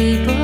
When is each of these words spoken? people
people 0.00 0.39